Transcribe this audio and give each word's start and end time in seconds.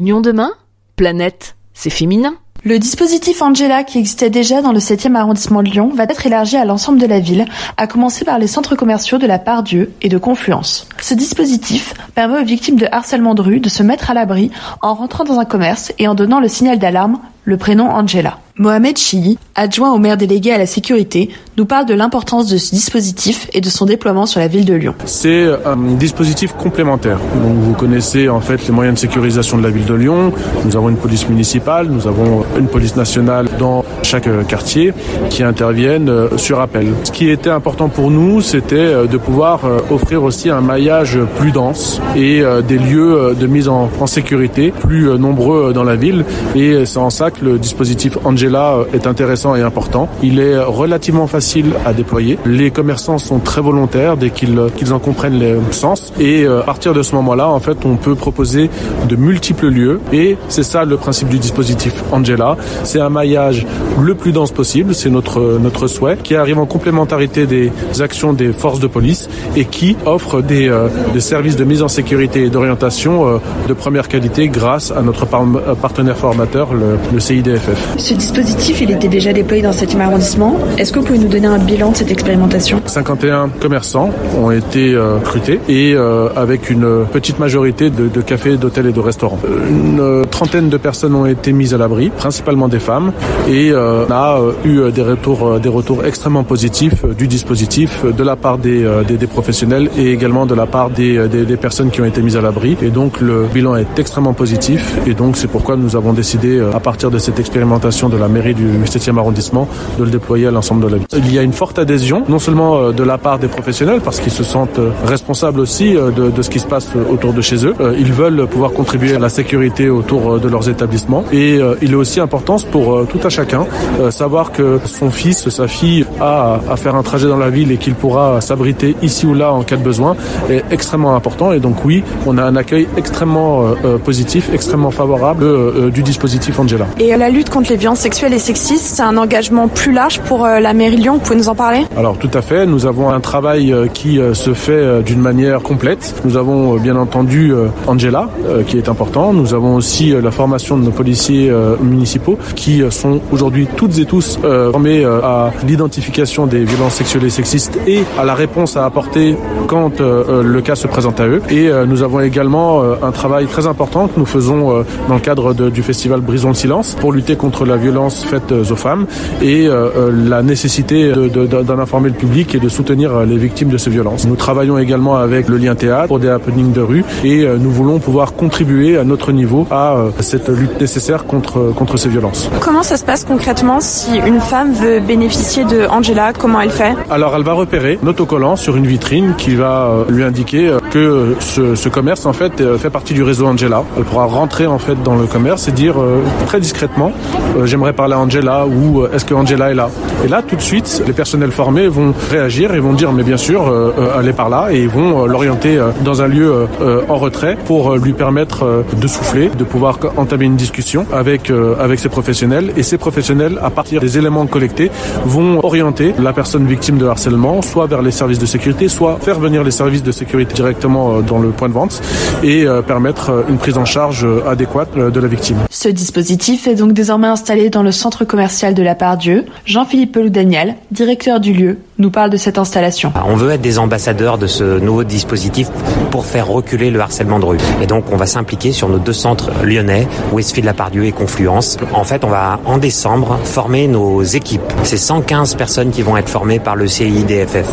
Lyon 0.00 0.20
demain 0.20 0.52
Planète, 0.94 1.56
c'est 1.74 1.90
féminin. 1.90 2.34
Le 2.62 2.78
dispositif 2.78 3.42
Angela, 3.42 3.82
qui 3.82 3.98
existait 3.98 4.30
déjà 4.30 4.62
dans 4.62 4.70
le 4.70 4.78
7e 4.78 5.16
arrondissement 5.16 5.60
de 5.64 5.68
Lyon, 5.68 5.90
va 5.92 6.04
être 6.04 6.24
élargi 6.24 6.56
à 6.56 6.64
l'ensemble 6.64 7.00
de 7.00 7.06
la 7.06 7.18
ville, 7.18 7.46
à 7.76 7.88
commencer 7.88 8.24
par 8.24 8.38
les 8.38 8.46
centres 8.46 8.76
commerciaux 8.76 9.18
de 9.18 9.26
la 9.26 9.40
Part-Dieu 9.40 9.92
et 10.00 10.08
de 10.08 10.16
Confluence. 10.16 10.88
Ce 11.00 11.14
dispositif 11.14 11.94
permet 12.14 12.38
aux 12.40 12.44
victimes 12.44 12.76
de 12.76 12.86
harcèlement 12.92 13.34
de 13.34 13.42
rue 13.42 13.58
de 13.58 13.68
se 13.68 13.82
mettre 13.82 14.08
à 14.08 14.14
l'abri 14.14 14.52
en 14.82 14.94
rentrant 14.94 15.24
dans 15.24 15.40
un 15.40 15.44
commerce 15.44 15.92
et 15.98 16.06
en 16.06 16.14
donnant 16.14 16.38
le 16.38 16.46
signal 16.46 16.78
d'alarme, 16.78 17.18
le 17.42 17.56
prénom 17.56 17.90
Angela. 17.90 18.38
Mohamed 18.58 18.98
Chii, 18.98 19.38
adjoint 19.54 19.92
au 19.92 19.98
maire 19.98 20.16
délégué 20.16 20.50
à 20.50 20.58
la 20.58 20.66
sécurité, 20.66 21.30
nous 21.56 21.64
parle 21.64 21.86
de 21.86 21.94
l'importance 21.94 22.48
de 22.48 22.56
ce 22.56 22.74
dispositif 22.74 23.48
et 23.52 23.60
de 23.60 23.68
son 23.70 23.86
déploiement 23.86 24.26
sur 24.26 24.40
la 24.40 24.48
ville 24.48 24.64
de 24.64 24.74
Lyon. 24.74 24.94
C'est 25.04 25.46
un 25.64 25.76
dispositif 25.76 26.52
complémentaire. 26.54 27.18
Donc 27.40 27.56
vous 27.56 27.74
connaissez 27.74 28.28
en 28.28 28.40
fait 28.40 28.66
les 28.66 28.72
moyens 28.72 28.96
de 28.96 29.00
sécurisation 29.00 29.58
de 29.58 29.62
la 29.62 29.70
ville 29.70 29.84
de 29.84 29.94
Lyon. 29.94 30.32
Nous 30.64 30.76
avons 30.76 30.88
une 30.88 30.96
police 30.96 31.28
municipale, 31.28 31.86
nous 31.86 32.08
avons 32.08 32.44
une 32.58 32.66
police 32.66 32.96
nationale 32.96 33.46
dans 33.60 33.84
chaque 34.08 34.46
quartier 34.46 34.94
qui 35.28 35.42
interviennent 35.42 36.08
euh, 36.08 36.38
sur 36.38 36.60
appel. 36.60 36.86
Ce 37.04 37.12
qui 37.12 37.28
était 37.28 37.50
important 37.50 37.88
pour 37.90 38.10
nous, 38.10 38.40
c'était 38.40 38.76
euh, 38.76 39.06
de 39.06 39.18
pouvoir 39.18 39.64
euh, 39.64 39.80
offrir 39.90 40.22
aussi 40.22 40.48
un 40.48 40.62
maillage 40.62 41.18
plus 41.38 41.52
dense 41.52 42.00
et 42.16 42.42
des 42.66 42.78
lieux 42.78 43.34
de 43.38 43.46
mise 43.46 43.68
en, 43.68 43.88
sécurité 44.06 44.70
plus 44.70 45.18
nombreux 45.18 45.72
dans 45.72 45.84
la 45.84 45.96
ville. 45.96 46.24
Et 46.54 46.86
c'est 46.86 46.98
en 46.98 47.10
ça 47.10 47.30
que 47.30 47.44
le 47.44 47.58
dispositif 47.58 48.16
Angela 48.24 48.78
est 48.94 49.06
intéressant 49.06 49.54
et 49.54 49.62
important. 49.62 50.08
Il 50.22 50.40
est 50.40 50.58
relativement 50.58 51.26
facile 51.26 51.72
à 51.84 51.92
déployer. 51.92 52.38
Les 52.46 52.70
commerçants 52.70 53.18
sont 53.18 53.38
très 53.38 53.60
volontaires 53.60 54.16
dès 54.16 54.30
qu'ils 54.30 54.58
qu'ils 54.76 54.92
en 54.92 54.98
comprennent 54.98 55.38
le 55.38 55.72
sens. 55.72 56.12
Et 56.18 56.46
à 56.46 56.62
partir 56.62 56.94
de 56.94 57.02
ce 57.02 57.14
moment-là, 57.16 57.48
en 57.48 57.60
fait, 57.60 57.78
on 57.84 57.96
peut 57.96 58.14
proposer 58.14 58.70
de 59.08 59.16
multiples 59.16 59.68
lieux. 59.68 60.00
Et 60.12 60.36
c'est 60.48 60.62
ça 60.62 60.84
le 60.84 60.96
principe 60.96 61.28
du 61.28 61.38
dispositif 61.38 62.02
Angela. 62.12 62.56
C'est 62.84 63.00
un 63.00 63.10
maillage 63.10 63.66
le 64.00 64.14
plus 64.14 64.32
dense 64.32 64.50
possible, 64.50 64.94
c'est 64.94 65.10
notre, 65.10 65.58
notre 65.60 65.86
souhait, 65.86 66.16
qui 66.22 66.34
arrive 66.34 66.58
en 66.58 66.66
complémentarité 66.66 67.46
des 67.46 67.70
actions 68.00 68.32
des 68.32 68.52
forces 68.52 68.80
de 68.80 68.86
police 68.86 69.28
et 69.56 69.64
qui 69.64 69.96
offre 70.06 70.40
des, 70.42 70.68
euh, 70.68 70.88
des 71.12 71.20
services 71.20 71.56
de 71.56 71.64
mise 71.64 71.82
en 71.82 71.88
sécurité 71.88 72.44
et 72.44 72.50
d'orientation 72.50 73.26
euh, 73.26 73.38
de 73.68 73.74
première 73.74 74.08
qualité 74.08 74.48
grâce 74.48 74.90
à 74.90 75.02
notre 75.02 75.26
par 75.26 75.44
partenaire 75.80 76.16
formateur, 76.16 76.74
le, 76.74 76.98
le, 77.12 77.20
CIDFF. 77.20 77.96
Ce 77.98 78.14
dispositif, 78.14 78.80
il 78.80 78.90
était 78.90 79.08
déjà 79.08 79.32
déployé 79.32 79.62
dans 79.62 79.70
le 79.70 79.74
7e 79.74 80.00
arrondissement. 80.00 80.58
Est-ce 80.76 80.92
que 80.92 80.98
vous 80.98 81.06
pouvez 81.06 81.18
nous 81.18 81.28
donner 81.28 81.46
un 81.46 81.58
bilan 81.58 81.92
de 81.92 81.96
cette 81.96 82.10
expérimentation? 82.10 82.80
51 82.86 83.50
commerçants 83.60 84.10
ont 84.36 84.50
été 84.50 84.94
euh, 84.94 85.16
recrutés 85.16 85.60
et 85.68 85.94
euh, 85.94 86.28
avec 86.36 86.70
une 86.70 87.04
petite 87.12 87.38
majorité 87.38 87.90
de, 87.90 88.08
de 88.08 88.20
cafés, 88.20 88.56
d'hôtels 88.56 88.86
et 88.86 88.92
de 88.92 89.00
restaurants. 89.00 89.38
Une 89.68 90.24
trentaine 90.30 90.68
de 90.68 90.76
personnes 90.76 91.14
ont 91.14 91.26
été 91.26 91.52
mises 91.52 91.74
à 91.74 91.78
l'abri, 91.78 92.10
principalement 92.10 92.68
des 92.68 92.78
femmes, 92.78 93.12
et 93.48 93.70
euh, 93.70 93.87
on 93.88 94.10
a 94.10 94.40
euh, 94.40 94.52
eu 94.64 94.92
des 94.92 95.02
retours, 95.02 95.46
euh, 95.46 95.58
des 95.58 95.68
retours 95.68 96.04
extrêmement 96.04 96.44
positifs 96.44 97.04
du 97.04 97.26
dispositif 97.26 98.04
de 98.04 98.22
la 98.22 98.36
part 98.36 98.58
des, 98.58 98.86
des, 99.06 99.16
des 99.16 99.26
professionnels 99.26 99.90
et 99.96 100.12
également 100.12 100.46
de 100.46 100.54
la 100.54 100.66
part 100.66 100.90
des, 100.90 101.28
des, 101.28 101.44
des, 101.44 101.56
personnes 101.56 101.90
qui 101.90 102.00
ont 102.00 102.04
été 102.04 102.22
mises 102.22 102.36
à 102.36 102.40
l'abri. 102.40 102.76
Et 102.82 102.90
donc 102.90 103.20
le 103.20 103.46
bilan 103.52 103.76
est 103.76 103.98
extrêmement 103.98 104.32
positif 104.32 104.98
et 105.06 105.14
donc 105.14 105.36
c'est 105.36 105.48
pourquoi 105.48 105.76
nous 105.76 105.96
avons 105.96 106.12
décidé 106.12 106.60
à 106.74 106.80
partir 106.80 107.10
de 107.10 107.18
cette 107.18 107.38
expérimentation 107.38 108.08
de 108.08 108.16
la 108.16 108.28
mairie 108.28 108.54
du 108.54 108.66
7e 108.84 109.18
arrondissement 109.18 109.68
de 109.98 110.04
le 110.04 110.10
déployer 110.10 110.46
à 110.46 110.50
l'ensemble 110.50 110.84
de 110.84 110.88
la 110.88 110.96
ville. 110.98 111.06
Il 111.16 111.32
y 111.32 111.38
a 111.38 111.42
une 111.42 111.52
forte 111.52 111.78
adhésion, 111.78 112.24
non 112.28 112.38
seulement 112.38 112.92
de 112.92 113.02
la 113.02 113.18
part 113.18 113.38
des 113.38 113.48
professionnels 113.48 114.00
parce 114.04 114.20
qu'ils 114.20 114.32
se 114.32 114.44
sentent 114.44 114.80
responsables 115.06 115.60
aussi 115.60 115.94
de, 115.94 116.30
de 116.30 116.42
ce 116.42 116.50
qui 116.50 116.58
se 116.58 116.66
passe 116.66 116.90
autour 117.10 117.32
de 117.32 117.40
chez 117.40 117.66
eux. 117.66 117.74
Ils 117.98 118.12
veulent 118.12 118.46
pouvoir 118.46 118.72
contribuer 118.72 119.14
à 119.14 119.18
la 119.18 119.28
sécurité 119.28 119.88
autour 119.90 120.38
de 120.38 120.48
leurs 120.48 120.68
établissements 120.68 121.24
et 121.32 121.60
il 121.82 121.92
est 121.92 121.96
aussi 121.96 122.20
important 122.20 122.56
pour 122.70 123.06
tout 123.06 123.20
à 123.24 123.28
chacun 123.28 123.66
euh, 124.00 124.10
savoir 124.10 124.52
que 124.52 124.80
son 124.84 125.10
fils, 125.10 125.48
sa 125.48 125.66
fille 125.66 126.04
a 126.20 126.60
à 126.70 126.76
faire 126.76 126.94
un 126.94 127.02
trajet 127.02 127.26
dans 127.28 127.36
la 127.36 127.50
ville 127.50 127.72
et 127.72 127.76
qu'il 127.76 127.94
pourra 127.94 128.40
s'abriter 128.40 128.96
ici 129.02 129.26
ou 129.26 129.34
là 129.34 129.52
en 129.52 129.62
cas 129.62 129.76
de 129.76 129.82
besoin 129.82 130.16
est 130.50 130.64
extrêmement 130.70 131.14
important. 131.14 131.52
Et 131.52 131.60
donc 131.60 131.84
oui, 131.84 132.02
on 132.26 132.38
a 132.38 132.44
un 132.44 132.56
accueil 132.56 132.86
extrêmement 132.96 133.62
euh, 133.62 133.74
euh 133.84 133.98
positif, 133.98 134.50
extrêmement 134.52 134.90
favorable 134.90 135.44
euh, 135.44 135.90
du 135.90 136.02
dispositif 136.02 136.58
Angela. 136.58 136.86
Et 136.98 137.16
la 137.16 137.28
lutte 137.28 137.50
contre 137.50 137.70
les 137.70 137.76
violences 137.76 138.00
sexuelles 138.00 138.32
et 138.32 138.38
sexistes, 138.38 138.94
c'est 138.96 139.02
un 139.02 139.16
engagement 139.16 139.68
plus 139.68 139.92
large 139.92 140.20
pour 140.20 140.46
la 140.46 140.72
mairie 140.72 140.96
Lyon. 140.96 141.14
Vous 141.14 141.20
pouvez 141.20 141.36
nous 141.36 141.48
en 141.48 141.54
parler? 141.54 141.84
Alors 141.96 142.16
tout 142.16 142.30
à 142.34 142.42
fait. 142.42 142.66
Nous 142.66 142.86
avons 142.86 143.10
un 143.10 143.20
travail 143.20 143.74
qui 143.92 144.20
se 144.32 144.54
fait 144.54 145.02
d'une 145.02 145.20
manière 145.20 145.62
complète. 145.62 146.14
Nous 146.24 146.36
avons 146.36 146.76
bien 146.76 146.96
entendu 146.96 147.52
Angela 147.86 148.28
qui 148.66 148.78
est 148.78 148.88
important. 148.88 149.32
Nous 149.32 149.54
avons 149.54 149.74
aussi 149.74 150.10
la 150.10 150.30
formation 150.30 150.76
de 150.76 150.84
nos 150.84 150.90
policiers 150.90 151.52
municipaux 151.80 152.38
qui 152.54 152.82
sont 152.90 153.20
aujourd'hui 153.32 153.67
toutes 153.76 153.98
et 153.98 154.04
tous 154.04 154.38
euh, 154.44 154.70
formés 154.72 155.04
euh, 155.04 155.20
à 155.22 155.52
l'identification 155.66 156.46
des 156.46 156.64
violences 156.64 156.94
sexuelles 156.94 157.24
et 157.24 157.30
sexistes 157.30 157.78
et 157.86 158.04
à 158.18 158.24
la 158.24 158.34
réponse 158.34 158.76
à 158.76 158.84
apporter 158.84 159.36
quand 159.66 160.00
euh, 160.00 160.42
le 160.42 160.60
cas 160.60 160.74
se 160.74 160.86
présente 160.86 161.20
à 161.20 161.26
eux. 161.26 161.42
Et 161.50 161.68
euh, 161.68 161.86
nous 161.86 162.02
avons 162.02 162.20
également 162.20 162.82
euh, 162.82 162.94
un 163.02 163.12
travail 163.12 163.46
très 163.46 163.66
important 163.66 164.08
que 164.08 164.18
nous 164.18 164.26
faisons 164.26 164.78
euh, 164.78 164.82
dans 165.08 165.14
le 165.14 165.20
cadre 165.20 165.54
du 165.54 165.82
festival 165.82 166.20
Brisons 166.20 166.48
le 166.48 166.54
silence 166.54 166.96
pour 167.00 167.12
lutter 167.12 167.36
contre 167.36 167.64
la 167.64 167.76
violence 167.76 168.24
faite 168.24 168.52
aux 168.52 168.76
femmes 168.76 169.06
et 169.42 169.66
euh, 169.68 170.10
la 170.12 170.42
nécessité 170.42 171.12
d'en 171.12 171.78
informer 171.78 172.08
le 172.08 172.14
public 172.14 172.54
et 172.54 172.58
de 172.58 172.68
soutenir 172.68 173.20
les 173.20 173.36
victimes 173.36 173.68
de 173.68 173.78
ces 173.78 173.90
violences. 173.90 174.26
Nous 174.26 174.36
travaillons 174.36 174.78
également 174.78 175.16
avec 175.16 175.48
le 175.48 175.56
lien 175.56 175.74
théâtre 175.74 176.08
pour 176.08 176.18
des 176.18 176.28
happenings 176.28 176.72
de 176.72 176.80
rue 176.80 177.04
et 177.24 177.42
euh, 177.42 177.56
nous 177.58 177.70
voulons 177.70 177.98
pouvoir 177.98 178.34
contribuer 178.34 178.96
à 178.98 179.04
notre 179.04 179.32
niveau 179.32 179.66
à 179.70 179.96
euh, 179.96 180.10
cette 180.20 180.48
lutte 180.48 180.80
nécessaire 180.80 181.26
contre, 181.26 181.72
contre 181.74 181.96
ces 181.96 182.08
violences. 182.08 182.50
Comment 182.60 182.82
ça 182.82 182.96
se 182.96 183.04
passe 183.04 183.24
concrètement? 183.24 183.57
Si 183.80 184.16
une 184.24 184.40
femme 184.40 184.72
veut 184.72 185.00
bénéficier 185.00 185.64
de 185.64 185.86
Angela 185.90 186.32
Comment 186.32 186.60
elle 186.60 186.70
fait? 186.70 186.94
Alors 187.10 187.34
elle 187.34 187.42
va 187.42 187.54
repérer 187.54 187.98
un 188.02 188.06
autocollant 188.06 188.54
sur 188.54 188.76
une 188.76 188.86
vitrine 188.86 189.34
qui 189.36 189.56
va 189.56 189.86
euh, 189.86 190.04
lui 190.08 190.22
indiquer 190.22 190.76
que 190.90 191.34
ce, 191.40 191.74
ce 191.74 191.88
commerce 191.88 192.24
en 192.24 192.32
fait 192.32 192.62
fait 192.78 192.90
partie 192.90 193.14
du 193.14 193.22
réseau 193.24 193.46
Angela. 193.46 193.82
Elle 193.96 194.04
pourra 194.04 194.26
rentrer 194.26 194.66
en 194.66 194.78
fait 194.78 195.02
dans 195.02 195.16
le 195.16 195.26
commerce 195.26 195.66
et 195.66 195.72
dire 195.72 196.00
euh, 196.00 196.22
très 196.46 196.60
discrètement 196.60 197.10
euh, 197.56 197.66
j'aimerais 197.66 197.92
parler 197.92 198.14
à 198.14 198.20
Angela 198.20 198.64
ou 198.64 199.00
euh, 199.00 199.10
est-ce 199.12 199.24
que 199.24 199.34
Angela 199.34 199.70
est 199.72 199.74
là? 199.74 199.90
Et 200.24 200.28
là 200.28 200.40
tout 200.42 200.54
de 200.56 200.62
suite 200.62 201.02
les 201.06 201.12
personnels 201.12 201.50
formés 201.50 201.88
vont 201.88 202.14
réagir 202.30 202.72
et 202.74 202.78
vont 202.78 202.92
dire 202.92 203.12
mais 203.12 203.24
bien 203.24 203.36
sûr 203.36 203.66
euh, 203.66 203.92
elle 204.20 204.28
est 204.28 204.32
par 204.32 204.50
là 204.50 204.68
et 204.70 204.82
ils 204.82 204.88
vont 204.88 205.24
euh, 205.24 205.26
l'orienter 205.26 205.76
euh, 205.78 205.90
dans 206.04 206.22
un 206.22 206.28
lieu 206.28 206.68
euh, 206.80 207.02
en 207.08 207.16
retrait 207.16 207.56
pour 207.66 207.92
euh, 207.92 207.98
lui 207.98 208.12
permettre 208.12 208.62
euh, 208.64 208.82
de 208.96 209.06
souffler, 209.08 209.48
de 209.48 209.64
pouvoir 209.64 209.98
entamer 210.16 210.44
une 210.44 210.56
discussion 210.56 211.06
avec 211.12 211.50
euh, 211.50 211.74
avec 211.80 211.98
ces 211.98 212.08
professionnels 212.08 212.72
et 212.76 212.84
ces 212.84 212.98
professionnels 212.98 213.37
à 213.62 213.70
partir 213.70 214.00
des 214.00 214.18
éléments 214.18 214.46
collectés 214.46 214.90
vont 215.24 215.60
orienter 215.64 216.14
la 216.18 216.32
personne 216.32 216.66
victime 216.66 216.98
de 216.98 217.06
harcèlement 217.06 217.62
soit 217.62 217.86
vers 217.86 218.02
les 218.02 218.10
services 218.10 218.38
de 218.38 218.46
sécurité, 218.46 218.88
soit 218.88 219.18
faire 219.20 219.38
venir 219.38 219.64
les 219.64 219.70
services 219.70 220.02
de 220.02 220.12
sécurité 220.12 220.54
directement 220.54 221.20
dans 221.20 221.38
le 221.38 221.50
point 221.50 221.68
de 221.68 221.74
vente 221.74 222.00
et 222.42 222.64
euh, 222.64 222.82
permettre 222.82 223.44
une 223.48 223.58
prise 223.58 223.78
en 223.78 223.84
charge 223.84 224.26
adéquate 224.46 224.96
de 224.96 225.20
la 225.20 225.28
victime. 225.28 225.58
Ce 225.70 225.88
dispositif 225.88 226.66
est 226.66 226.74
donc 226.74 226.92
désormais 226.92 227.28
installé 227.28 227.70
dans 227.70 227.82
le 227.82 227.92
centre 227.92 228.24
commercial 228.24 228.74
de 228.74 228.82
la 228.82 228.94
Part-Dieu. 228.94 229.46
Jean-Philippe 229.64 230.12
Pelou-Daniel, 230.12 230.76
directeur 230.90 231.40
du 231.40 231.52
lieu, 231.52 231.78
nous 231.98 232.10
parle 232.10 232.30
de 232.30 232.36
cette 232.36 232.58
installation. 232.58 233.12
On 233.26 233.34
veut 233.34 233.50
être 233.50 233.60
des 233.60 233.78
ambassadeurs 233.78 234.38
de 234.38 234.46
ce 234.46 234.78
nouveau 234.78 235.04
dispositif 235.04 235.68
pour 236.10 236.24
faire 236.24 236.46
reculer 236.46 236.90
le 236.90 237.00
harcèlement 237.00 237.38
de 237.38 237.44
rue. 237.44 237.58
Et 237.82 237.86
donc 237.86 238.04
on 238.12 238.16
va 238.16 238.26
s'impliquer 238.26 238.72
sur 238.72 238.88
nos 238.88 238.98
deux 238.98 239.12
centres 239.12 239.50
lyonnais, 239.64 240.06
Westfield-la-Pardieu 240.32 241.04
et 241.04 241.12
Confluence. 241.12 241.76
En 241.92 242.04
fait, 242.04 242.24
on 242.24 242.28
va 242.28 242.60
en 242.64 242.78
décembre 242.78 243.27
former 243.36 243.88
nos 243.88 244.22
équipes. 244.22 244.72
C'est 244.82 244.96
115 244.96 245.54
personnes 245.54 245.90
qui 245.90 246.02
vont 246.02 246.16
être 246.16 246.28
formées 246.28 246.58
par 246.58 246.76
le 246.76 246.86
CIDFF. 246.86 247.68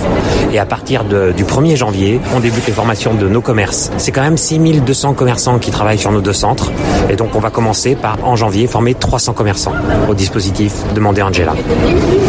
Et 0.53 0.59
à 0.59 0.65
partir 0.65 1.03
de, 1.03 1.31
du 1.31 1.43
1er 1.43 1.75
janvier, 1.75 2.19
on 2.35 2.39
débute 2.39 2.65
les 2.67 2.73
formations 2.73 3.13
de 3.13 3.27
nos 3.27 3.41
commerces. 3.41 3.91
C'est 3.97 4.11
quand 4.11 4.21
même 4.21 4.37
6200 4.37 5.13
commerçants 5.13 5.59
qui 5.59 5.71
travaillent 5.71 5.97
sur 5.97 6.11
nos 6.11 6.21
deux 6.21 6.33
centres. 6.33 6.71
Et 7.09 7.15
donc 7.15 7.35
on 7.35 7.39
va 7.39 7.49
commencer 7.49 7.95
par, 7.95 8.17
en 8.23 8.35
janvier, 8.35 8.67
former 8.67 8.93
300 8.93 9.33
commerçants 9.33 9.73
au 10.09 10.13
dispositif 10.13 10.73
Demandez 10.93 11.21
Angela. 11.21 11.53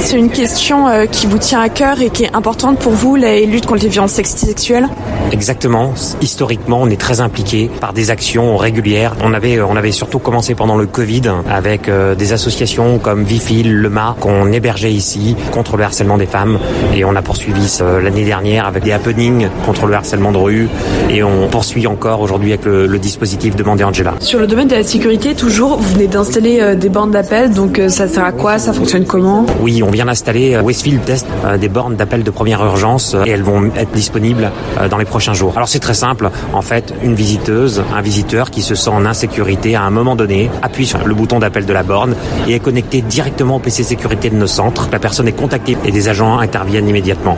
C'est 0.01 0.19
une 0.19 0.31
question 0.31 0.89
euh, 0.89 1.07
qui 1.07 1.27
vous 1.27 1.39
tient 1.39 1.61
à 1.61 1.69
cœur 1.69 2.01
et 2.01 2.11
qui 2.11 2.25
est 2.25 2.35
importante 2.35 2.79
pour 2.79 2.93
vous, 2.93 3.17
la 3.17 3.41
lutte 3.41 3.67
contre 3.67 3.83
les 3.83 3.89
violences 3.89 4.13
sexuelles? 4.13 4.89
Exactement. 5.33 5.93
Historiquement, 6.21 6.81
on 6.83 6.89
est 6.89 7.01
très 7.01 7.21
impliqué 7.21 7.71
par 7.81 7.93
des 7.93 8.11
actions 8.11 8.57
régulières. 8.57 9.15
On 9.23 9.35
avait, 9.35 9.61
on 9.61 9.77
avait 9.77 9.93
surtout 9.93 10.19
commencé 10.19 10.55
pendant 10.55 10.77
le 10.77 10.87
Covid 10.87 11.23
avec 11.51 11.89
euh, 11.89 12.15
des 12.15 12.33
associations 12.33 12.99
comme 12.99 13.16
comme 13.17 13.25
Vifil, 13.25 13.73
Le 13.73 13.89
Mât, 13.89 14.15
qu'on 14.21 14.53
hébergeait 14.53 14.93
ici 14.93 15.37
contre 15.51 15.79
le 15.79 15.85
harcèlement 15.85 16.19
des 16.19 16.27
femmes. 16.27 16.59
Et 16.95 17.03
on 17.03 17.17
a 17.17 17.23
poursuivi 17.23 17.67
l'année 18.03 18.27
dernière 18.27 18.67
avec 18.67 18.85
des 18.85 18.93
happenings 18.93 19.49
contre 19.65 19.87
le 19.87 19.95
harcèlement 19.95 20.33
de 20.33 20.37
rue. 20.37 20.69
Et 21.09 21.23
on 21.23 21.49
poursuit 21.49 21.87
encore 21.87 22.21
aujourd'hui 22.21 22.53
avec 22.53 22.67
le, 22.67 22.87
le, 22.87 22.99
dispositif 22.99 23.57
Demandez 23.57 23.85
Angela. 23.85 24.13
Sur 24.21 24.39
le 24.39 24.47
domaine 24.47 24.69
de 24.69 24.75
la 24.75 24.83
sécurité, 24.83 25.35
toujours, 25.35 25.79
vous 25.79 25.95
venez 25.95 26.09
d'installer 26.09 26.61
euh, 26.61 26.75
des 26.75 26.91
bornes 26.91 27.11
d'appel. 27.11 27.53
Donc 27.53 27.79
euh, 27.79 27.89
ça 27.89 28.07
sert 28.07 28.23
à 28.23 28.33
quoi? 28.33 28.59
Ça 28.59 28.75
fonctionne 28.75 29.07
comment? 29.07 29.47
Oui, 29.63 29.83
on 29.83 29.91
vient 29.91 30.05
d'installer, 30.05 30.55
euh, 30.55 30.61
Westfield 30.61 31.03
test 31.07 31.27
des 31.59 31.69
bornes 31.71 31.97
d'appel 31.97 32.23
de 32.23 32.31
première 32.31 32.63
urgence 32.63 33.17
et 33.25 33.31
elles 33.31 33.43
vont 33.43 33.71
être 33.79 33.93
disponibles 33.93 34.51
dans 34.91 34.99
les 34.99 35.07
prochains 35.07 35.33
jours. 35.33 35.55
Alors 35.57 35.69
c'est 35.69 35.79
très 35.79 35.95
simple. 35.95 36.29
En 36.53 36.61
fait, 36.61 36.93
une 37.03 37.15
visiteuse, 37.15 37.83
un 37.95 38.03
visiteur 38.03 38.51
qui 38.51 38.61
se 38.61 38.75
sent 38.75 38.91
en 38.91 39.07
insécurité 39.07 39.75
à 39.75 39.85
un 39.85 39.91
moment 39.91 40.17
donné 40.17 40.51
appuie 40.61 40.87
sur 40.87 41.07
le 41.07 41.15
bouton 41.15 41.39
d'appel 41.39 41.65
de 41.65 41.73
la 41.73 41.83
borne 41.83 42.15
et 42.47 42.55
est 42.55 42.61
connecté 42.61 43.05
directement 43.09 43.57
au 43.57 43.59
PC 43.59 43.83
sécurité 43.83 44.31
de 44.31 44.37
nos 44.37 44.47
centres. 44.47 44.89
La 44.93 44.99
personne 44.99 45.29
est 45.29 45.33
contactée 45.33 45.77
et 45.85 45.93
des 45.93 46.09
agents 46.09 46.39
interviennent 46.39 46.89
immédiatement. 46.89 47.37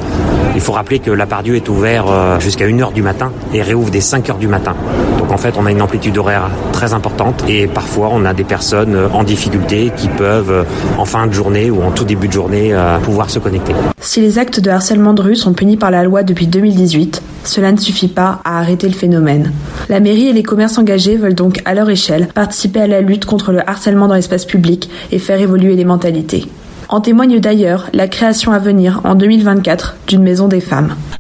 Il 0.55 0.61
faut 0.61 0.73
rappeler 0.73 0.99
que 0.99 1.11
la 1.11 1.26
Pardieu 1.26 1.56
est 1.56 1.69
ouvert 1.69 2.41
jusqu'à 2.41 2.67
1h 2.67 2.93
du 2.93 3.03
matin 3.03 3.32
et 3.55 3.62
réouvre 3.62 3.91
dès 3.91 4.00
5h 4.00 4.38
du 4.38 4.49
matin. 4.49 4.75
Donc 5.19 5.31
en 5.32 5.37
fait, 5.37 5.55
on 5.56 5.67
a 5.67 5.70
une 5.70 5.82
amplitude 5.82 6.17
horaire 6.19 6.50
très 6.73 6.94
importante 6.94 7.44
et 7.49 7.67
parfois 7.67 8.11
on 8.12 8.25
a 8.25 8.35
des 8.35 8.44
personnes 8.44 8.99
en 9.12 9.23
difficulté 9.23 9.93
qui 9.97 10.09
peuvent 10.09 10.67
en 10.97 11.05
fin 11.05 11.26
de 11.26 11.32
journée 11.32 11.70
ou 11.70 11.82
en 11.82 11.91
tout 11.91 12.05
début 12.05 12.29
de 12.29 12.32
journée 12.32 12.75
pouvoir 13.03 13.31
se 13.31 13.38
connecter. 13.38 13.75
Si 14.00 14.20
les 14.20 14.38
actes 14.38 14.61
de 14.61 14.70
harcèlement 14.70 15.15
de 15.15 15.23
rue 15.23 15.37
sont 15.37 15.53
punis 15.53 15.76
par 15.76 15.91
la 15.91 16.03
loi 16.03 16.23
depuis 16.23 16.47
2018, 16.47 17.23
cela 17.44 17.73
ne 17.73 17.79
suffit 17.79 18.08
pas 18.08 18.40
à 18.44 18.58
arrêter 18.58 18.88
le 18.88 18.94
phénomène. 18.94 19.52
La 19.88 20.00
mairie 20.00 20.29
et 20.29 20.32
les 20.32 20.43
commerces 20.43 20.79
engagés 20.79 21.17
veulent 21.17 21.35
donc 21.35 21.61
à 21.64 21.75
leur 21.75 21.88
échelle 21.90 22.29
participer 22.29 22.81
à 22.81 22.87
la 22.87 23.00
lutte 23.00 23.25
contre 23.25 23.52
le 23.52 23.69
harcèlement 23.69 24.08
dans 24.08 24.14
l'espace 24.14 24.44
public 24.44 24.90
et 25.12 25.19
faire 25.19 25.40
évoluer 25.40 25.76
les 25.76 25.85
mentalités. 25.85 26.46
En 26.88 27.00
témoigne 27.00 27.38
d'ailleurs 27.38 27.88
la 27.93 28.08
création 28.08 28.52
à 28.52 28.58
venir 28.58 29.00
en 29.05 29.14
2024 29.14 29.96
d'une 30.06 30.23
maison 30.23 30.49
des 30.49 30.61
femmes. 30.61 30.94